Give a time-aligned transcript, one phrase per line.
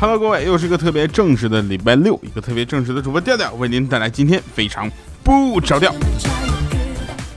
[0.00, 4.90] Hello，各位，又是一个特别正式的礼拜六，一个特别正式的主播调调为您带来今天非常
[5.22, 5.94] 不着调。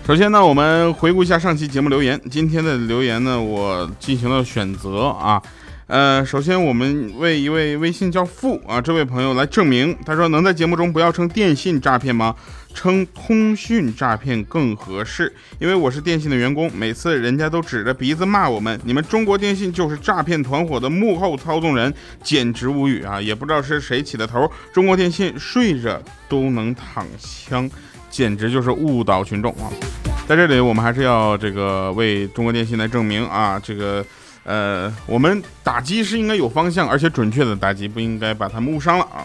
[0.08, 2.20] 首先呢，我们回顾一下上期节目留言。
[2.32, 5.40] 今天的留言呢，我进行了选择啊。
[5.86, 12.34] 呃，首先我们为一位微信叫付啊这位朋友来证明，他说能在节目中不要称电信诈骗吗？
[12.74, 23.22] 称通讯诈骗更合适，因为我是电信的员工，每次人家都指着鼻子骂我们，你们中国电信就是诈骗团伙的幕后操纵人，简直无语啊！
[23.22, 27.70] 也不知道是谁起的头，中国电信睡着都能躺枪，
[28.10, 29.72] 简直就是误导群众啊！
[30.28, 34.06] 在这里，我们还是要这个为中国电信来证明啊，这个。
[34.46, 39.24] 呃，我们打击是应该有方向，而且准确的打击，不应该把他们误伤了啊。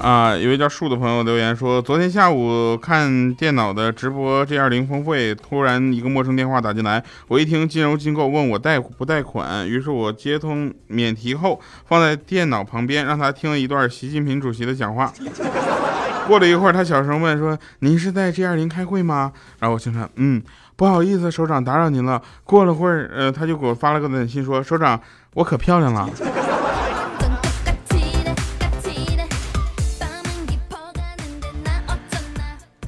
[0.00, 15.12] 啊，一位叫树的朋友留言说，昨天下午看电脑的直播 G 二零峰会，突然一个陌生电话打进来，我一听金融机构问我贷不贷款，于是我接通免提后放在电脑旁边，让他听了一段习近平主席的讲话。
[16.28, 20.42] 过了一会儿，他小声问说：“您是在 G 二零开会吗？”然后我心想：“嗯，
[20.76, 25.00] 不好意思，首长打扰您了。”过了会儿，呃，他就给我发了个短信说：“首长，
[25.34, 26.08] 我可漂亮了。”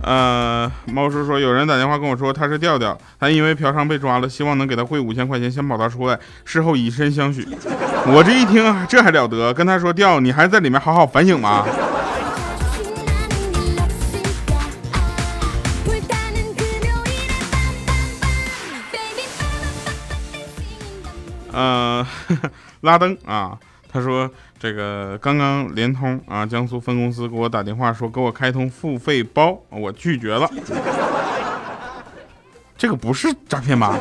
[0.09, 6.19] 呃，猫叔说有人打电话跟我说他是调调，他因为嫖娼被抓了，希望能给他汇五千块钱，先保他出来。
[6.47, 7.47] 事后以身相许。
[8.07, 9.53] 我这一听，这还了得？
[9.53, 11.67] 跟他说调，你还在里面好好反省吗？
[21.53, 22.07] 呃，
[22.81, 23.59] 拉登啊，
[23.99, 30.49] 他说这个刚刚联通啊江苏分公司给我打电话说给我开通付费包，我拒绝了。
[32.79, 33.99] 这个不是诈骗吧？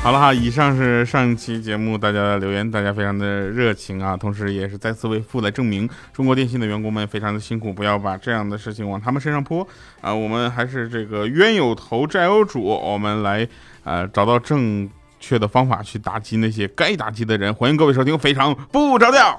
[0.00, 9.66] 好了哈，以上是上期节目大家的留言，大家非常的热情啊，同时也是再次为付来证明，中国电信的员工们非常的辛苦，不要把这样的事情往他们身上泼
[10.00, 10.14] 啊。
[10.14, 13.48] 我们还是这个冤有头债有主，我们来
[13.82, 14.88] 呃找到正。
[15.20, 17.52] 确的方法去打击那些该打击的人。
[17.54, 19.36] 欢迎各位收听《非常不着调》。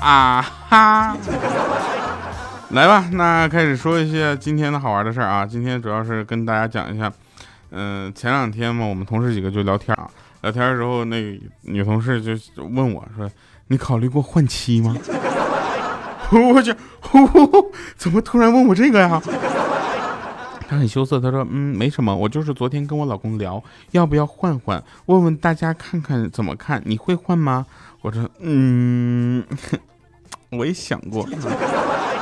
[0.00, 0.40] 啊
[0.70, 1.14] 哈！
[2.70, 5.44] 来吧，那开始说一些今天的好玩的事儿啊。
[5.44, 7.12] 今天主要是跟大家讲一下，
[7.72, 10.08] 嗯，前两天嘛，我们同事几个就聊天啊。
[10.42, 13.28] 聊天的时候，那个女同事就问我说
[13.68, 14.94] ：“你考虑过换妻吗？”
[16.30, 16.74] 我去，
[17.96, 19.20] 怎么突然问我这个呀？
[20.68, 23.62] 他很羞涩，他说：“嗯，没什么，我就是昨天跟我老公聊，
[23.92, 27.64] 要不要换换，问问大家看看怎么看，你会换吗？”
[28.02, 29.42] 我说：“嗯，
[30.52, 31.26] 我也想过。”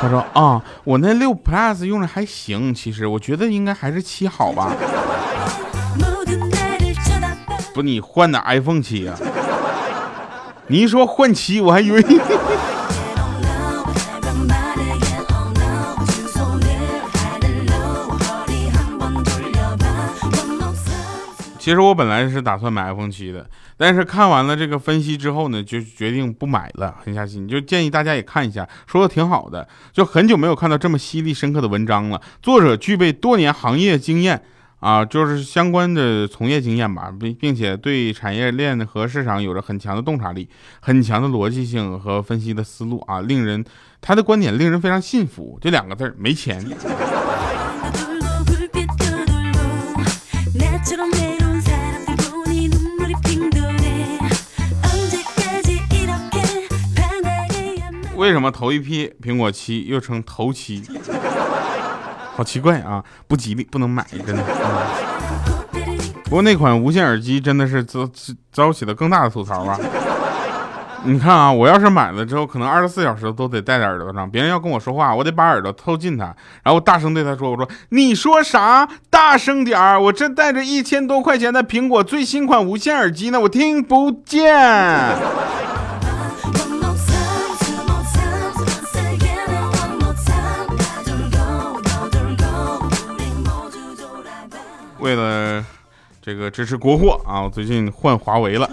[0.01, 4.73] 他说：“啊，我那六 plus 用着还行，其实我觉得应该还是七好吧。”
[7.77, 9.15] 不，你换的 iPhone 七啊？
[10.69, 12.03] 你一说换七，我还以为。
[21.59, 32.23] 其实我本来是打算买 iPhone 七的，但是看完了这个分析之后呢，就决定不买了，狠下心，就建议大家也看一下，说的挺好的，就很久没有看到这么犀利深刻的文章了。
[32.41, 34.43] 作者具备多年行业经验。
[34.79, 40.49] 啊，就是相关的从业经验吧，并并且对产业链和市场有着很强的洞察力，
[40.81, 43.65] 很强的逻辑性和分析的思路啊，令人
[44.01, 45.59] 他的观点令人非常信服。
[45.61, 46.65] 这两个字儿没钱。
[58.15, 60.83] 为什么头一批苹果七又称头七？
[62.37, 64.43] 好奇怪啊，不吉利，不能买，真的。
[66.25, 68.07] 不过那款无线耳机真的是遭
[68.53, 69.79] 遭起了更大的吐槽啊！
[71.05, 76.25] 你看啊，我要是买了之后，可能二十四小时都得戴在耳朵上，别人要跟我说话，我得把耳朵凑近他，
[76.63, 78.87] 然后大声对他说：“我说你说啥？
[79.09, 79.99] 大声点儿！
[79.99, 84.53] 我这带着一千多块钱的苹果最新款无线耳机呢，我听不见。”
[95.07, 95.65] 为了
[96.21, 98.69] 这个支持国货啊，我最近换华为了。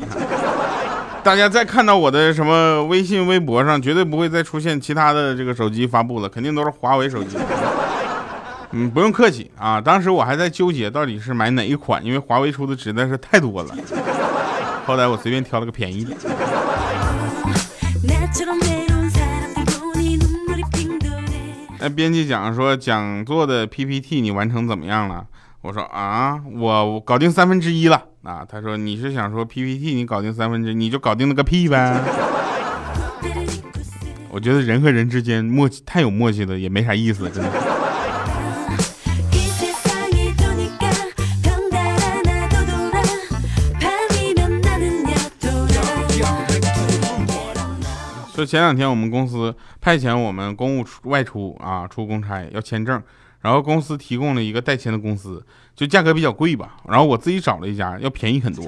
[1.23, 7.37] 大家再看到我的什么微信、微博上，绝对不会再出现其他的这个手机发布了，肯定都是华为手机。
[8.71, 9.79] 嗯，不用客气啊。
[9.79, 13.75] 当时我还在纠结到底是买哪一款，因为华为出的实在是太多了。
[14.87, 16.15] 后来我随便挑了个便宜的。
[21.79, 25.23] 那编辑讲说讲座的 PPT 你完成怎么样了？
[25.63, 28.45] 我说啊，我搞定三分之一了啊。
[28.47, 32.03] 他说你是想说 PPT 你搞定三分之，你就搞定了个屁呗。
[34.29, 37.49] 我觉得人和人之间默契太有默契了，也没啥意思，真的。
[48.35, 53.01] 说前两天我们公司派遣我们公务外出啊，出公差要签证，
[53.43, 55.45] 然后公司提供了一个代签的公司，
[55.75, 58.65] 就价格比较贵吧，然后我自己找了一家要便宜很多，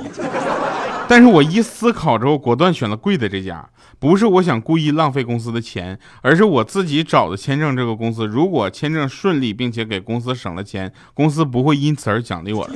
[1.07, 3.67] 但是我一思考之后，果断选了贵的这家。
[3.97, 7.73] 不是我想故意浪费公司的钱，而是我自己找的签证。
[7.75, 12.73] 这个公司如果签证顺利，并且给公司省了钱，公司不会因此而奖励我的。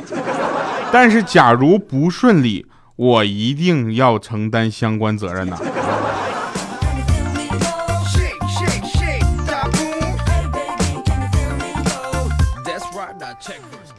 [0.93, 2.65] 但是假如不顺利，
[2.95, 5.57] 我一定要承担相关责任的。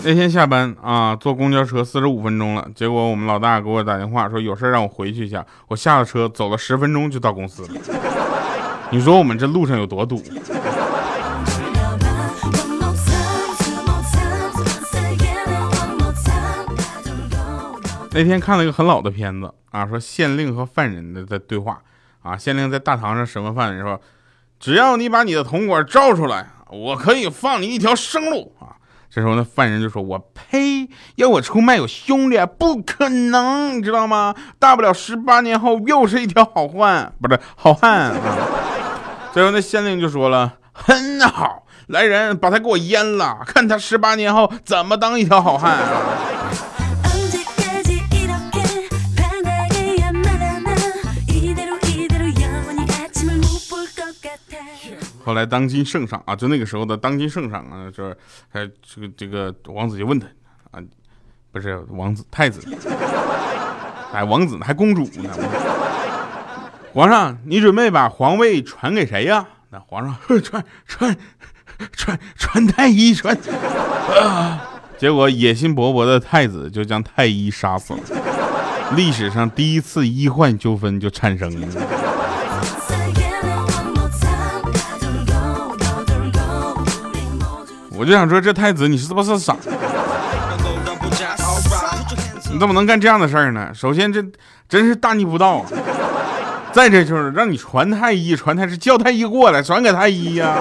[0.02, 5.44] 那天下班啊，坐公交车四十五分钟了，结果我们老大给我打电话说有事让我回去一下。
[5.68, 7.80] 我下了车，走了十分钟就到公司了。
[8.90, 10.22] 你说我们这路上有多堵？
[18.12, 21.80] 那天看了一个很老的片子啊，说县令和犯人的在对话
[22.22, 22.36] 啊。
[22.36, 24.00] 县令在大堂上审问犯人说
[24.58, 28.74] ：“只要你把你的铜管照出来，我可以放你一条生路啊。”
[29.12, 30.88] 这时候，那犯人就说：“我呸！
[31.16, 34.34] 要我出卖我兄弟，不可能，你知道吗？
[34.60, 38.14] 大不了十八年后又是一条好汉，不是好汉。”
[39.34, 45.76] 最后，那县令就说了：“很好，来人，把他给我阉了，看他十八年后怎么当一条好汉。”
[55.22, 58.16] 后来当今圣上啊，就那个时候的当今圣上啊，就是
[58.48, 60.26] 还这个这个王子就问他
[60.70, 60.82] 啊，
[61.52, 62.60] 不是王子太子，
[64.12, 65.30] 哎王子呢还公主呢。
[66.92, 69.46] 皇上，你准备把皇位传给谁呀？
[69.70, 71.16] 那皇上传传
[71.92, 73.38] 传传太医传，
[74.98, 78.00] 结果野心勃勃的太子就将太医杀死了，
[78.96, 81.99] 历史上第一次医患纠纷就产生了。
[88.00, 89.54] 我就想说，这太子你是不是傻？
[92.50, 93.68] 你怎么能干这样的事儿呢？
[93.74, 94.24] 首先，这
[94.66, 95.66] 真是大逆不道。
[96.72, 100.56] 再者就是让你传太医，传太师叫太医过来，转给太医呀。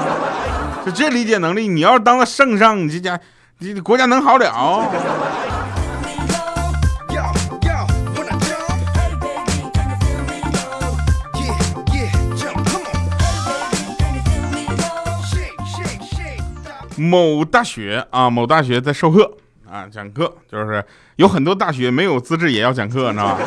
[0.85, 3.17] 就这理解能力，你要是当了圣上，你这家，
[3.59, 4.91] 你国家能好了？
[16.99, 19.37] 某大学啊，某大学在授课
[19.69, 20.83] 啊，讲课就是
[21.15, 23.39] 有很多大学没有资质也要讲课，你知道吧？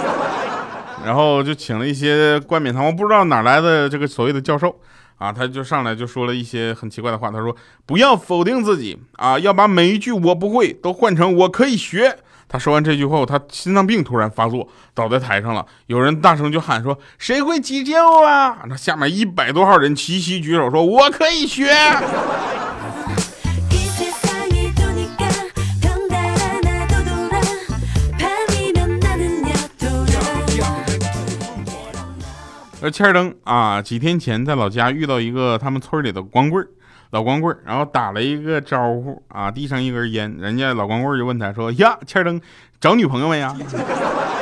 [1.05, 4.79] 然后就请了一些冠冕堂皇、不知道哪来的这个所谓的教授
[5.19, 7.31] 啊，他就上来就说了一些很奇怪的话。
[7.31, 7.55] 他说
[7.85, 12.17] ：“不要否定自己啊，要把每一句我不会都换成我可以学。”
[12.49, 15.67] 他说完这句后，他心脏病突然发作，倒在台上了。
[15.87, 21.67] 有人大声就喊说：“谁会急救啊？”那下面一百多号人齐齐举手说：“我可以学。”
[32.83, 36.67] 说欠儿登啊，几天前在老家遇到一个他们村里的光棍
[37.11, 42.41] 老光棍然后打了一个招呼啊，递上一根烟，人家老光棍就问他说：“呀，欠儿登
[42.81, 43.55] 找女朋友没呀？”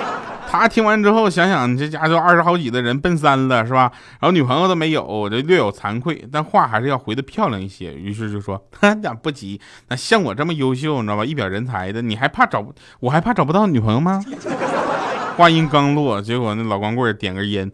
[0.48, 3.92] 他听完之后想想，这家就二十好几的人奔三了是吧？
[4.20, 11.26] 然后女朋友都没有，就略有惭愧，但话还是要回的漂亮一些，于是就说：“咱不急，那像我这么优秀，你知道吧？
[11.26, 12.74] 一表人才的，你还怕找不？
[13.00, 14.24] 我还怕找不到女朋友吗？”
[15.36, 17.70] 话音刚落，结果那老光棍点根烟。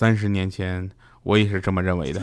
[0.00, 0.90] 三十年前，
[1.24, 2.22] 我也是这么认为的。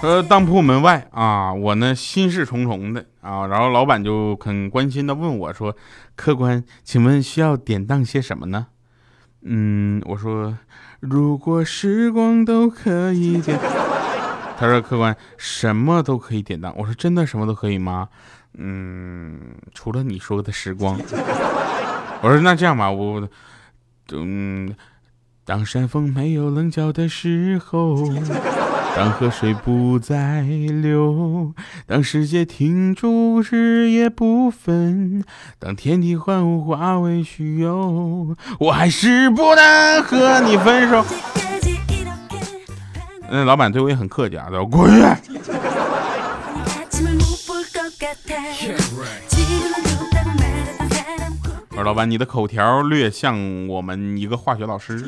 [0.00, 5.76] 呃当铺门外啊，我呢心事重重的啊，然后老板就很关心的问我说
[6.16, 8.66] ：“客官，请问需要典当些什么呢？”
[9.46, 10.58] 嗯，我说
[10.98, 13.56] ：“如果时光都可以点。”
[14.58, 18.08] 他说：“客官，什么都可以典当。”我说：“真的什么都可以吗？”
[18.58, 19.38] 嗯，
[19.72, 20.98] 除了你说的时光。
[22.20, 23.28] 我说那这样吧，我，
[24.10, 24.74] 嗯，
[25.44, 27.94] 当山峰没有棱角的时候，
[28.96, 31.54] 当河水不再流，
[31.86, 35.22] 当世界停住日夜不分，
[35.60, 41.04] 当天地万物化为虚有，我还是不能和你分手。
[43.30, 44.90] 那老板对我也很客气啊，滚！
[51.70, 55.06] 我说老板，你的口条略像我们一个化学老师。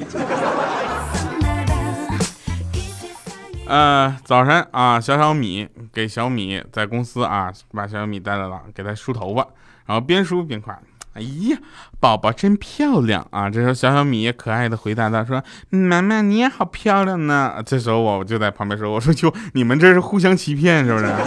[3.67, 9.47] 呃，早晨啊，小小米给小米在公司啊，把小小米带来了，给他梳头发，
[9.87, 10.79] 然后边梳边夸
[11.15, 11.59] ：“哎呀，
[11.99, 21.07] 宝宝真漂亮啊！”这时候小小米也可爱的回答他说：“妈妈你也好漂亮呢。”这时候我就在旁边说：“我说就你们这是互相欺骗是不是？”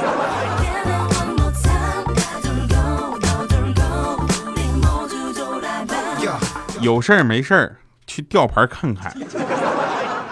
[6.82, 9.16] 有事儿没事儿去吊牌看看，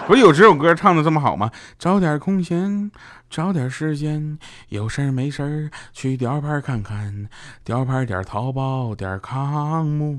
[0.06, 1.50] 不是有这首歌唱的这么好吗？
[1.78, 2.90] 找点空闲，
[3.30, 7.28] 找点时间，有事儿没事儿去吊牌看看，
[7.64, 10.18] 吊牌点淘宝点 com，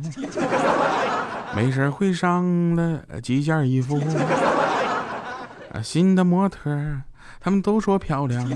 [1.56, 4.02] 没事儿会上了几件衣服，
[5.84, 6.70] 新的模特
[7.42, 8.50] 他们都说漂亮，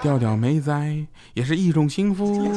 [0.00, 0.96] 调调没在
[1.34, 2.50] 也是一种幸福。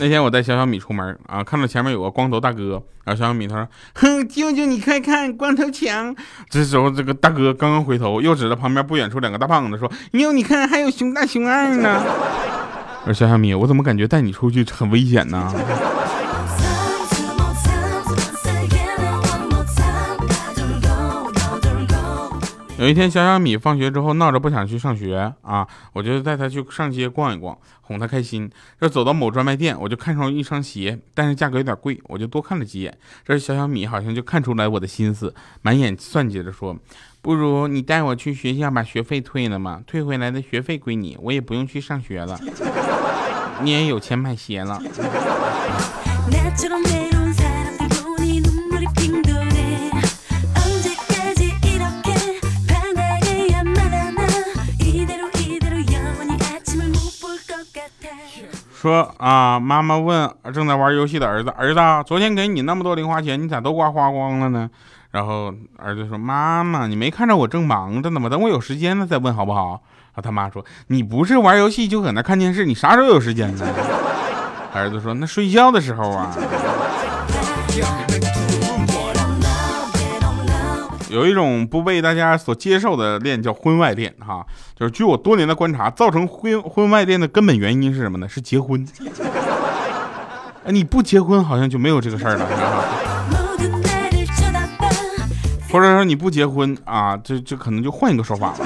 [0.00, 6.16] 那天我带小小米出门啊，看到前面有个光头大哥，然后小小米他说：“哼，舅舅你快看，光头强。”
[6.48, 12.02] 这时候这个大哥刚刚回头，又指着旁边不远处两个大胖子说：“妞，你看还有熊大熊二呢。
[13.04, 15.52] ”我说：“小小米，我怎么感觉带你出去很危险呢？”
[22.80, 28.50] 有一天，小小米放学之后闹着不想去上学啊，我就带他去上街逛一逛，哄他开心。
[28.80, 32.96] 这走到某专卖店，我就看上一双鞋，但是价格有点贵，我就多看了几眼。
[33.22, 36.74] 这小小米好像就看出来我的心思，满眼算计着说
[37.20, 42.40] ：“不如你带我去学校把学费退了嘛，退回来的学费归你，我也不用去上学了，
[43.60, 44.80] 你也有钱买鞋了。”
[58.80, 64.70] 说啊，妈妈问正在玩游戏的儿子：“儿子，昨天给你那么多零花钱，你咋都花花光了呢？”
[65.12, 68.30] 然后儿子说：“妈妈，你没看着我正忙着呢吗？
[68.30, 69.82] 等我有时间了再问好不好？”
[70.16, 73.66] 然后他妈说：“你不是玩游戏就搁那看电视，你啥时候有时间呢？”
[74.72, 76.34] 儿子说：“那睡觉的时候啊。”
[81.10, 88.28] 有一种不被大家所接受的恋叫婚外恋，哈，就是据我多年的观察，造成婚婚外恋的根本原因是什么呢？
[88.28, 88.86] 是结婚。
[90.64, 92.46] 哎，你不结婚好像就没有这个事儿了，
[95.68, 98.58] 或者说你不结婚啊，这这可能就换一个说法了。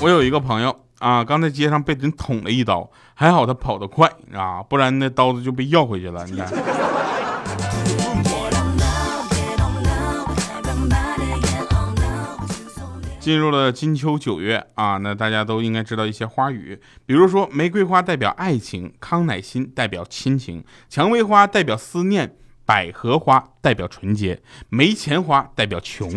[0.00, 0.74] 我有一个朋友。
[0.98, 1.22] 啊！
[1.22, 6.24] 刚在街上被人捅了一刀，还好他跑得快啊，不然那刀子就被要回去了。
[6.26, 6.46] 你看，
[13.18, 26.08] 进入了金秋九月啊，那大家都应该知道一些花语，比如说玫瑰花代表爱情，康乃馨代表亲情，蔷薇花代表思念，百合花代表纯洁，没钱花代表穷。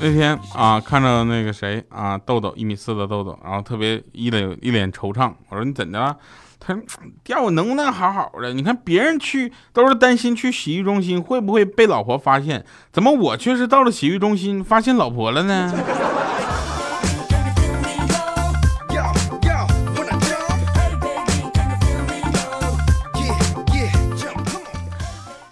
[0.00, 5.32] 那天啊，看着那个谁啊，豆豆一米四的豆豆，然后特别一脸一脸惆怅。
[5.48, 6.16] 我说你怎的了？
[6.60, 6.82] 他说
[7.24, 8.52] 调我能不能好好的？
[8.52, 15.74] 你看别人去都是担心去洗浴中心会不会被老婆发现，怎么我却是到了洗浴中心发现老婆了呢？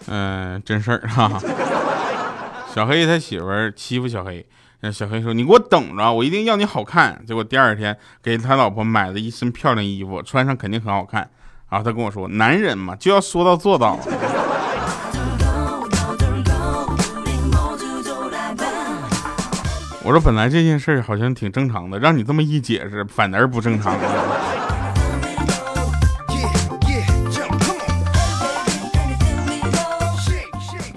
[0.08, 1.40] 嗯，真事儿哈。
[2.76, 4.46] 小黑他媳妇儿欺负小黑，
[4.80, 11.30] 那小黑说：“你给我等着，我一定要你好看。”结果第二天给他老婆买了一身漂亮衣服，穿上肯定很好看。
[11.70, 13.98] 然后他跟我说：“男人嘛，就要说到做到。”
[20.04, 24.35] 我说：“本来这件事好像挺正常的，让你这么一解释，反而不正常了。”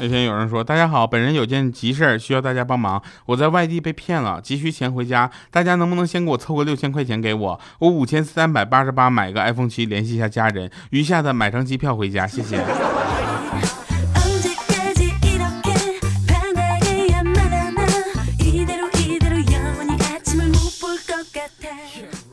[0.01, 3.03] 那天有人说：“大家好，本人有件急事儿需要大家帮忙。
[3.25, 7.59] 我在外地被骗了，急需钱回家，大家能不能先给我凑个六千块钱给我？
[7.79, 12.63] 我五千三百八十八买个 iPhone 七，联系一下家人，余下的买张机票回家，谢谢。”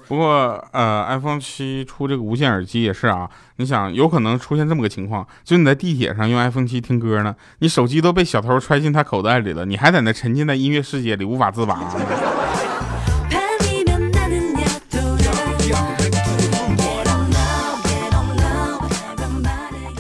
[0.09, 3.29] 不过，呃，iPhone 七出这个无线耳机也是啊。
[3.57, 11.81] 你想，有可能出现这么个情况，就你在地铁上用 iPhone 七听歌呢，你手机都被小偷揣进他口袋里了，你还在那沉浸在音乐世界里无法自拔。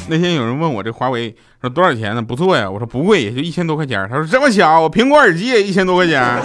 [0.08, 2.22] 那天有人问我这华为说多少钱呢？
[2.22, 4.08] 不错呀，我说不贵，也就一千多块钱。
[4.08, 6.40] 他说这么巧，我苹果耳机也一千多块钱。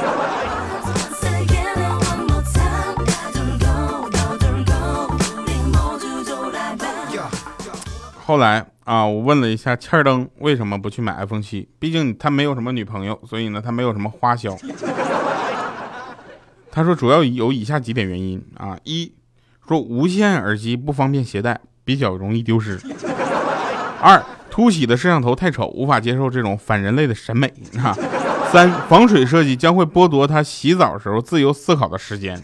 [8.31, 14.55] 后来啊，我问了一下欠儿登为什么不去买 iPhone 七，毕竟他没有什么女朋友，所以呢他没有什么花销。
[16.71, 19.11] 他说主要有以下几点原因啊：一
[19.67, 22.77] 说无线耳机不方便携带，比较容易丢失；
[24.01, 27.49] 二凸起的摄像头太丑，无法接受这种反人类的审美；
[28.49, 32.37] 三防水设计将会剥夺他洗澡时候自由思考的时间；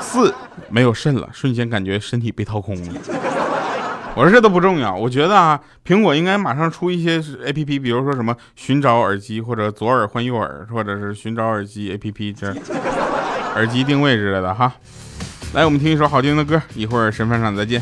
[0.00, 0.32] 四
[0.70, 2.94] 没有肾了，瞬间感觉身体被掏空了。
[4.18, 12.52] 我说这都不重要，我觉得啊，苹果应该马上出一些 A P P，比如说什么寻找耳机，或者左耳换右耳，或者是寻找耳机 A P P 这
[13.54, 14.72] 耳机定位之类的哈。
[15.54, 17.80] 来，我们听一首好听的歌，一会儿神饭场再见。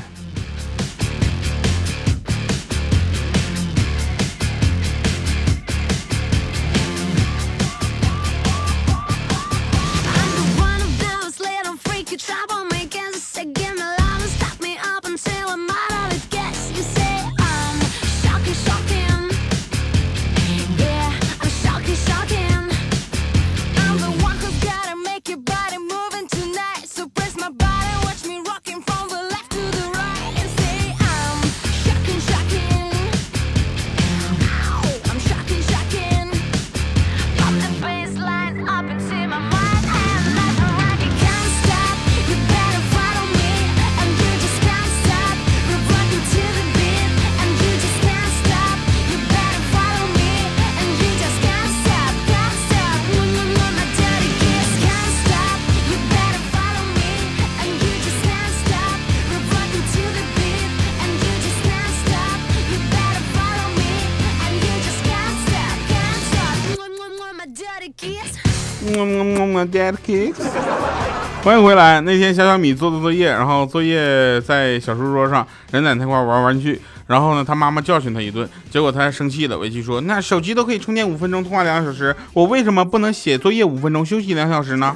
[71.42, 72.00] 欢迎回来。
[72.00, 76.80] 那天小小米做的作业，然后作业在小书桌上，人在那块玩玩具。
[77.06, 84.92] 然后呢，他妈妈教训他一顿，结果他还生气了，委屈说：“那手机都可以充电五分钟，通话两小时，我为什么不能写作业五分钟，休息两小时呢？”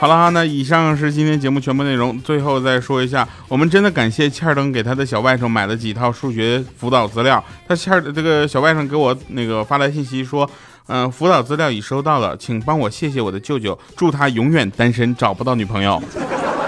[0.00, 2.20] 好了哈，那以上是今天节目全部内容。
[2.20, 7.42] 最后再说一下，我们真的感谢欠儿登给他的小外甥买了几套数学辅导资料。
[7.68, 10.50] 他欠儿这个小外甥给我那个发来信息说。
[10.88, 16.02] 嗯，辅导资料已收到了，请帮我谢谢我的舅舅，祝他永远单身，找不到女朋友。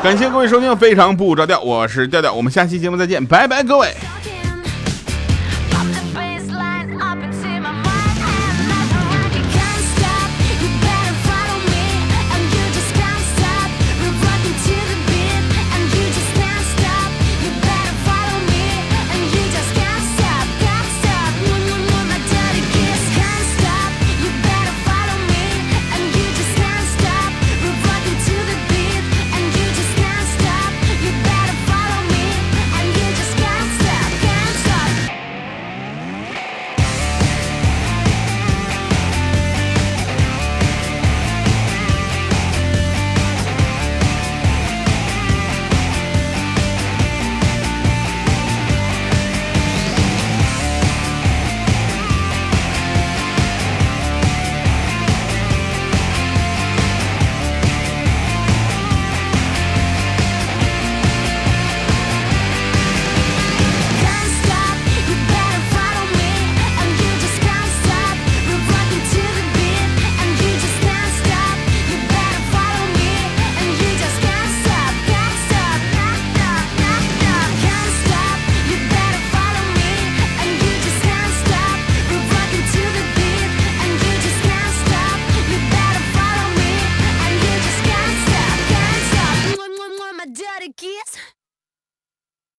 [0.03, 3.89] 感谢各位收听，非常不着调，我是调调，我们下期节目再见，拜拜，各位。